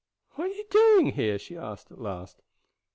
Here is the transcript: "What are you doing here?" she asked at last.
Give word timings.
"What 0.31 0.45
are 0.47 0.53
you 0.55 0.65
doing 0.71 1.11
here?" 1.11 1.37
she 1.37 1.55
asked 1.55 1.91
at 1.91 2.01
last. 2.01 2.41